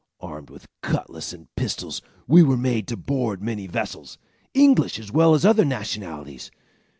Armed 0.19 0.49
with 0.49 0.65
cutlasses 0.81 1.31
and 1.31 1.55
pistols, 1.55 2.01
we 2.25 2.41
were 2.41 2.57
made 2.57 2.87
to 2.87 2.97
board 2.97 3.39
many 3.39 3.67
vessels, 3.67 4.17
English 4.55 4.97
as 4.97 5.11
well 5.11 5.35
as 5.35 5.45
other 5.45 5.63
nationalities. 5.63 6.49